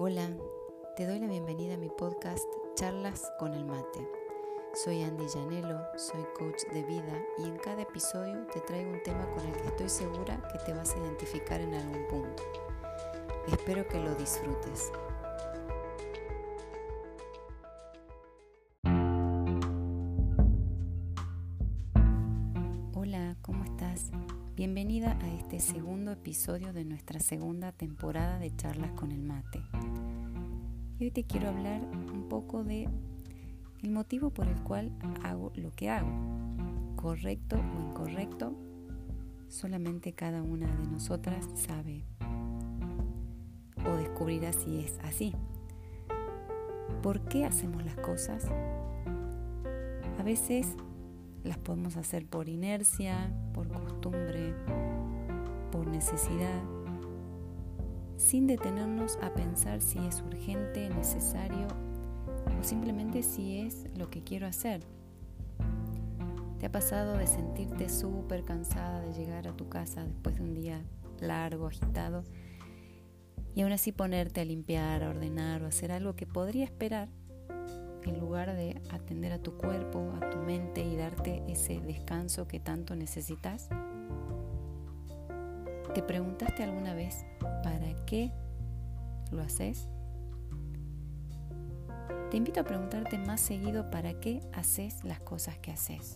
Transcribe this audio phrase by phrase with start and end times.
[0.00, 0.30] Hola,
[0.94, 4.08] te doy la bienvenida a mi podcast Charlas con el Mate.
[4.72, 9.28] Soy Andy Llanelo, soy coach de vida y en cada episodio te traigo un tema
[9.34, 12.44] con el que estoy segura que te vas a identificar en algún punto.
[13.48, 14.92] Espero que lo disfrutes.
[22.94, 24.12] Hola, ¿cómo estás?
[24.58, 29.62] Bienvenida a este segundo episodio de nuestra segunda temporada de Charlas con el Mate.
[30.98, 31.80] Y hoy te quiero hablar
[32.12, 32.88] un poco de
[33.84, 34.90] el motivo por el cual
[35.22, 36.10] hago lo que hago.
[36.96, 38.52] Correcto o incorrecto,
[39.46, 42.02] solamente cada una de nosotras sabe
[43.86, 45.36] o descubrirá si es así.
[47.00, 48.44] ¿Por qué hacemos las cosas?
[50.18, 50.66] A veces
[51.44, 54.54] las podemos hacer por inercia, por costumbre,
[55.70, 56.62] por necesidad,
[58.16, 61.68] sin detenernos a pensar si es urgente, necesario
[62.58, 64.82] o simplemente si es lo que quiero hacer.
[66.58, 70.54] ¿Te ha pasado de sentirte súper cansada de llegar a tu casa después de un
[70.54, 70.82] día
[71.20, 72.24] largo, agitado,
[73.54, 77.08] y aún así ponerte a limpiar, a ordenar o hacer algo que podría esperar
[78.04, 82.60] en lugar de atender a tu cuerpo, a tu mente y darte ese descanso que
[82.60, 83.68] tanto necesitas?
[85.94, 88.32] ¿Te preguntaste alguna vez para qué
[89.30, 89.88] lo haces?
[92.30, 96.14] Te invito a preguntarte más seguido para qué haces las cosas que haces.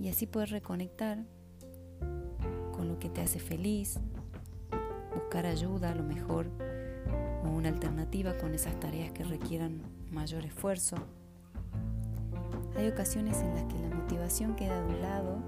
[0.00, 1.18] Y así puedes reconectar
[2.72, 4.00] con lo que te hace feliz,
[5.14, 6.46] buscar ayuda a lo mejor
[7.44, 10.96] o una alternativa con esas tareas que requieran mayor esfuerzo.
[12.76, 15.38] Hay ocasiones en las que la motivación queda de un lado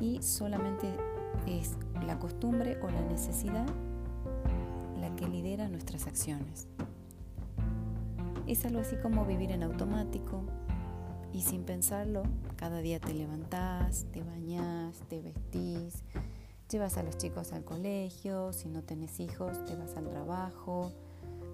[0.00, 0.88] y solamente
[1.46, 3.66] es la costumbre o la necesidad
[5.00, 6.68] la que lidera nuestras acciones.
[8.46, 10.42] Es algo así como vivir en automático
[11.32, 12.22] y sin pensarlo,
[12.56, 16.02] cada día te levantás, te bañás, te vestís,
[16.70, 20.92] llevas a los chicos al colegio, si no tenés hijos te vas al trabajo,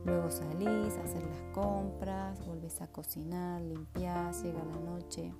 [0.05, 5.33] luego salís a hacer las compras, volvés a cocinar, limpiás, llega la noche,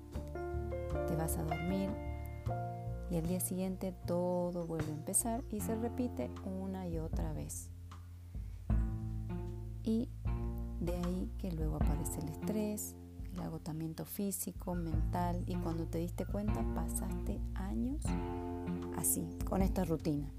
[1.07, 1.89] te vas a dormir
[3.09, 7.69] y el día siguiente todo vuelve a empezar y se repite una y otra vez.
[9.83, 10.09] Y
[10.79, 12.95] de ahí que luego aparece el estrés,
[13.33, 18.03] el agotamiento físico, mental y cuando te diste cuenta pasaste años
[18.97, 20.31] así, con esta rutina.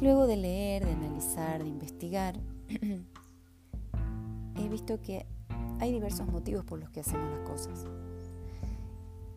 [0.00, 2.38] Luego de leer, de analizar, de investigar,
[4.56, 5.26] he visto que
[5.80, 7.84] hay diversos motivos por los que hacemos las cosas.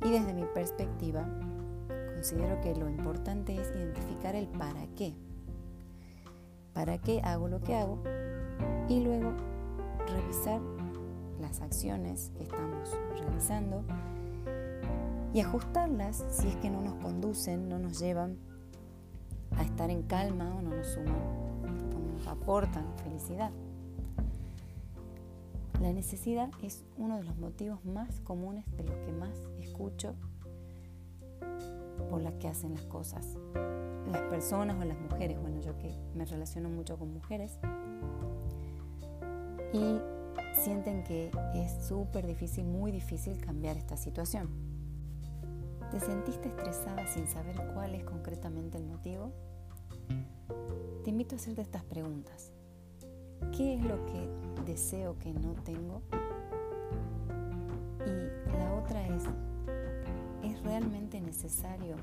[0.04, 1.28] Y desde mi perspectiva,
[2.14, 5.14] considero que lo importante es identificar el para qué.
[6.74, 8.02] ¿Para qué hago lo que hago?
[8.88, 9.34] Y luego
[10.08, 10.62] revisar
[11.40, 13.84] las acciones que estamos realizando
[15.34, 18.38] y ajustarlas si es que no nos conducen, no nos llevan
[19.62, 23.52] a estar en calma o no nos suman o nos aportan felicidad.
[25.80, 30.16] La necesidad es uno de los motivos más comunes de los que más escucho
[32.10, 33.38] por las que hacen las cosas.
[34.12, 37.58] Las personas o las mujeres, bueno, yo que me relaciono mucho con mujeres,
[39.74, 40.00] y
[40.54, 44.50] sienten que es súper difícil, muy difícil cambiar esta situación.
[45.92, 49.32] ¿Te sentiste estresada sin saber cuál es concretamente el motivo?
[51.04, 52.52] Te invito a hacerte estas preguntas.
[53.58, 54.30] ¿Qué es lo que
[54.68, 56.04] deseo que no tengo?
[58.06, 59.24] Y la otra es,
[60.44, 61.96] ¿es realmente necesario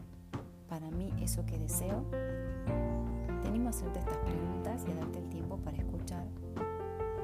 [0.68, 2.04] para mí eso que deseo?
[2.10, 6.26] Te animo a hacerte estas preguntas y a darte el tiempo para escuchar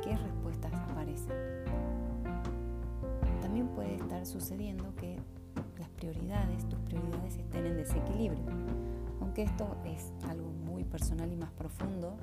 [0.01, 1.35] qué respuestas aparecen.
[3.43, 5.19] También puede estar sucediendo que
[5.81, 8.45] las prioridades, tus prioridades estén en desequilibrio.
[9.21, 12.17] Aunque esto es algo muy personal y más profundo,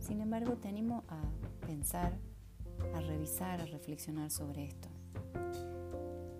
[0.00, 1.20] sin embargo, te animo a
[1.66, 2.12] pensar,
[2.94, 4.88] a revisar, a reflexionar sobre esto.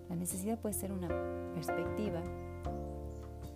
[0.09, 1.07] La necesidad puede ser una
[1.53, 2.21] perspectiva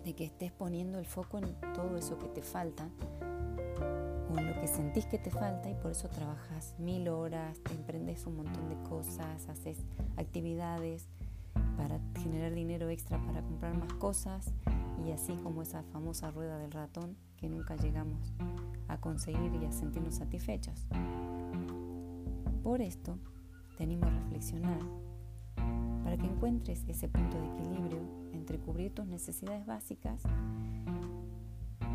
[0.04, 2.88] de que estés poniendo el foco en todo eso que te falta
[4.32, 7.72] o en lo que sentís que te falta y por eso trabajas mil horas, te
[7.72, 9.78] emprendes un montón de cosas, haces
[10.16, 11.06] actividades
[11.76, 14.52] para generar dinero extra para comprar más cosas
[15.06, 18.32] y así como esa famosa rueda del ratón que nunca llegamos
[18.88, 20.86] a conseguir y a sentirnos satisfechos.
[22.62, 23.18] Por esto,
[23.76, 24.80] te animo a reflexionar
[26.04, 28.00] para que encuentres ese punto de equilibrio
[28.32, 30.22] entre cubrir tus necesidades básicas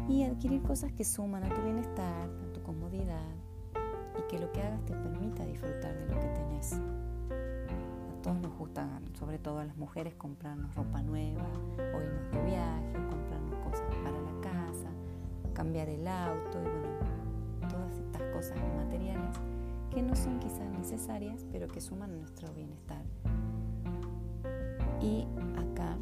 [0.07, 3.29] y adquirir cosas que suman a tu bienestar, a tu comodidad
[4.17, 6.79] y que lo que hagas te permita disfrutar de lo que tenés.
[8.25, 8.89] Todos nos gusta,
[9.19, 14.19] sobre todo a las mujeres, comprarnos ropa nueva, o irnos de viaje, comprarnos cosas para
[14.19, 14.89] la casa,
[15.53, 19.29] cambiar el auto y bueno, todas estas cosas materiales
[19.93, 23.03] que no son quizás necesarias, pero que suman a nuestro bienestar.
[25.03, 25.95] Y acá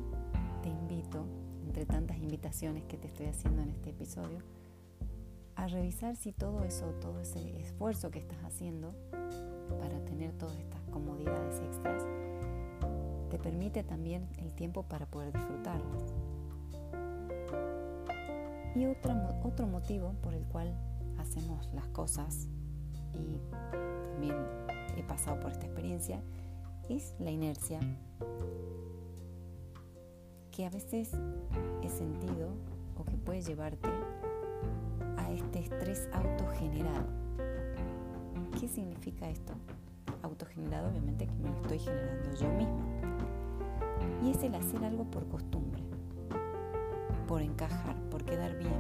[0.61, 1.25] te invito,
[1.65, 4.39] entre tantas invitaciones que te estoy haciendo en este episodio,
[5.57, 8.95] a revisar si todo eso, todo ese esfuerzo que estás haciendo
[9.77, 12.03] para tener todas estas comodidades extras,
[13.29, 16.13] te permite también el tiempo para poder disfrutarlas.
[18.75, 19.13] Y otro,
[19.43, 20.73] otro motivo por el cual
[21.17, 22.47] hacemos las cosas
[23.13, 23.39] y
[24.11, 24.35] también
[24.97, 26.21] he pasado por esta experiencia,
[26.89, 27.79] es la inercia
[30.51, 31.11] que a veces
[31.81, 32.49] he sentido
[32.97, 33.89] o que puede llevarte
[35.17, 37.07] a este estrés autogenerado.
[38.59, 39.53] ¿Qué significa esto?
[40.23, 42.83] Autogenerado obviamente que me lo estoy generando yo misma.
[44.23, 45.83] Y es el hacer algo por costumbre,
[47.27, 48.73] por encajar, por quedar bien,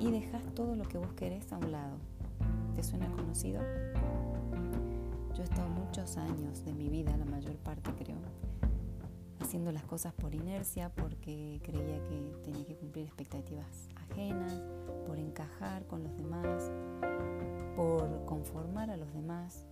[0.00, 1.96] y dejas todo lo que vos querés a un lado.
[2.74, 3.60] ¿Te suena conocido?
[5.34, 8.16] Yo he estado muchos años de mi vida, la mayor parte creo,
[9.40, 12.34] haciendo las cosas por inercia, porque creía que
[13.04, 14.52] expectativas ajenas,
[15.06, 16.70] por encajar con los demás,
[17.76, 19.66] por conformar a los demás.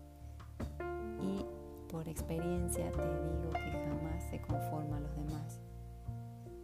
[1.21, 1.45] Y
[1.91, 5.61] por experiencia te digo que jamás se conforma a los demás,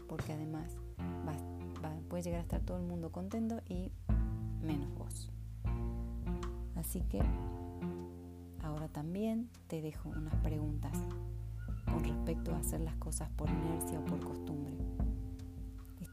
[0.08, 0.76] porque además
[1.24, 1.42] vas
[2.08, 3.90] puede llegar a estar todo el mundo contento y
[4.62, 5.30] menos vos.
[6.76, 7.20] Así que
[8.62, 10.96] ahora también te dejo unas preguntas
[11.86, 14.74] con respecto a hacer las cosas por inercia o por costumbre.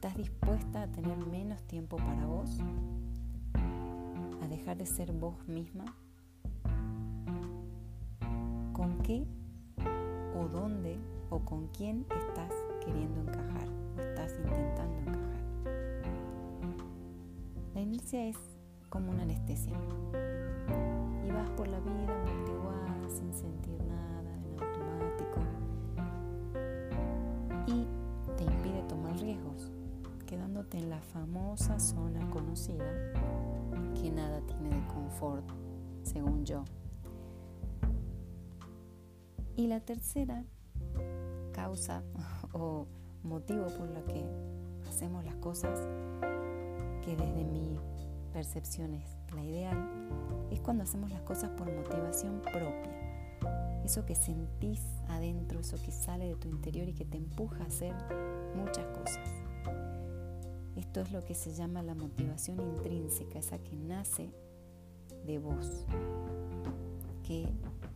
[0.03, 2.57] ¿Estás dispuesta a tener menos tiempo para vos?
[4.41, 5.85] ¿A dejar de ser vos misma?
[8.73, 9.27] ¿Con qué
[10.35, 10.97] o dónde
[11.29, 12.51] o con quién estás
[12.83, 15.43] queriendo encajar o estás intentando encajar?
[17.75, 18.37] La inercia es
[18.89, 19.77] como una anestesia.
[21.27, 25.41] Y vas por la vida amortiguada, sin sentir nada, en automático.
[27.67, 27.85] Y
[28.35, 29.71] te impide tomar riesgos,
[30.31, 32.85] quedándote en la famosa zona conocida
[34.01, 35.45] que nada tiene de confort,
[36.03, 36.63] según yo.
[39.57, 40.45] Y la tercera
[41.51, 42.01] causa
[42.53, 42.87] o
[43.23, 44.25] motivo por la que
[44.87, 45.77] hacemos las cosas
[47.03, 47.77] que desde mi
[48.31, 50.07] percepción es la ideal,
[50.49, 53.83] es cuando hacemos las cosas por motivación propia.
[53.83, 57.67] Eso que sentís adentro, eso que sale de tu interior y que te empuja a
[57.67, 57.93] hacer
[58.55, 59.40] muchas cosas.
[60.75, 64.31] Esto es lo que se llama la motivación intrínseca, esa que nace
[65.25, 65.85] de vos,
[67.23, 67.47] que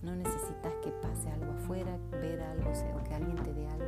[0.04, 3.86] no necesitas que pase algo afuera, ver algo o que alguien te dé algo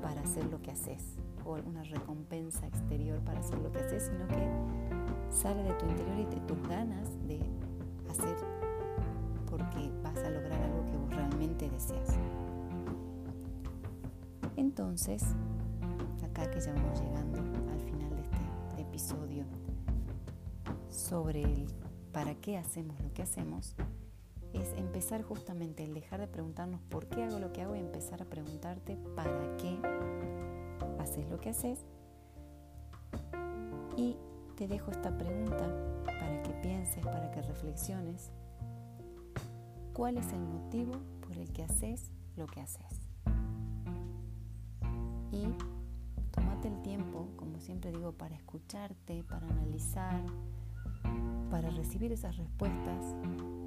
[0.00, 4.26] para hacer lo que haces o alguna recompensa exterior para hacer lo que haces, sino
[4.28, 4.48] que
[5.30, 7.40] sale de tu interior y de tus ganas de
[8.08, 8.36] hacer
[9.50, 12.16] porque vas a lograr algo que vos realmente deseas.
[14.56, 15.22] Entonces,
[16.24, 17.71] acá que ya vamos llegando
[19.02, 19.44] episodio
[20.88, 21.66] sobre el
[22.12, 23.74] para qué hacemos lo que hacemos,
[24.52, 28.22] es empezar justamente el dejar de preguntarnos por qué hago lo que hago y empezar
[28.22, 29.76] a preguntarte para qué
[31.00, 31.80] haces lo que haces.
[33.96, 34.16] Y
[34.56, 35.68] te dejo esta pregunta
[36.04, 38.30] para que pienses, para que reflexiones.
[39.94, 40.92] ¿Cuál es el motivo
[41.26, 43.00] por el que haces lo que haces?
[45.32, 45.48] Y
[47.62, 50.20] siempre digo, para escucharte, para analizar,
[51.50, 53.14] para recibir esas respuestas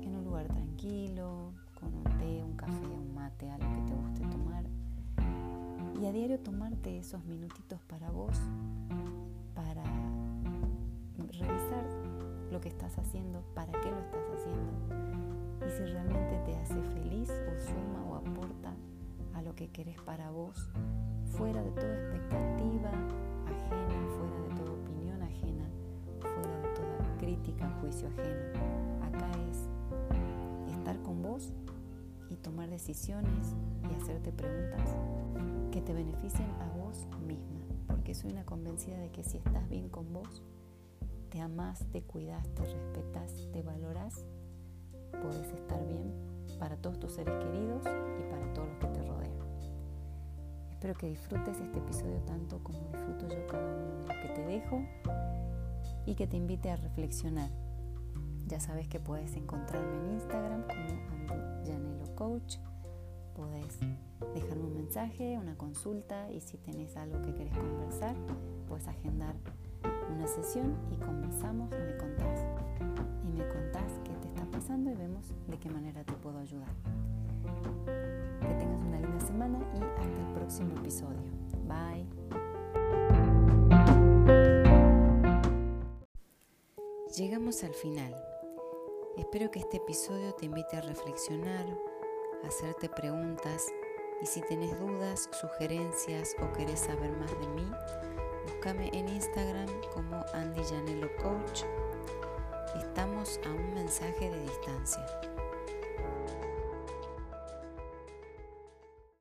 [0.02, 4.22] en un lugar tranquilo, con un té, un café, un mate, algo que te guste
[4.28, 4.66] tomar.
[6.00, 8.38] Y a diario tomarte esos minutitos para vos,
[9.56, 9.84] para
[11.18, 11.86] revisar
[12.52, 15.16] lo que estás haciendo, para qué lo estás haciendo
[15.66, 18.74] y si realmente te hace feliz o suma o aporta
[19.34, 20.70] a lo que querés para vos,
[21.38, 22.92] fuera de toda expectativa
[23.52, 25.66] ajena, fuera de toda opinión ajena,
[26.20, 28.60] fuera de toda crítica, juicio ajeno.
[29.04, 31.54] Acá es estar con vos
[32.30, 33.56] y tomar decisiones
[33.90, 34.96] y hacerte preguntas
[35.72, 39.90] que te beneficien a vos misma, porque soy una convencida de que si estás bien
[39.90, 40.42] con vos,
[41.30, 44.26] te amás, te cuidas, te respetas, te valoras,
[45.22, 46.14] puedes estar bien
[46.60, 47.84] para todos tus seres queridos
[48.20, 48.25] y
[50.86, 54.46] Espero que disfrutes este episodio tanto como disfruto yo cada uno de los que te
[54.46, 54.84] dejo
[56.06, 57.50] y que te invite a reflexionar.
[58.46, 62.58] Ya sabes que puedes encontrarme en Instagram como Andy Janelo Coach.
[63.36, 63.80] Puedes
[64.36, 68.16] dejarme un mensaje, una consulta y si tenés algo que querés conversar,
[68.68, 69.34] puedes agendar
[70.14, 72.46] una sesión y conversamos y me contás.
[73.28, 76.70] Y me contás qué te está pasando y vemos de qué manera te puedo ayudar.
[79.38, 81.20] Y hasta el próximo episodio.
[81.68, 82.08] Bye.
[87.18, 88.16] Llegamos al final.
[89.18, 91.66] Espero que este episodio te invite a reflexionar,
[92.44, 93.68] a hacerte preguntas
[94.22, 97.70] y si tenés dudas, sugerencias o querés saber más de mí,
[98.46, 101.64] búscame en Instagram como Andy Janelo Coach.
[102.78, 105.06] Estamos a un mensaje de distancia.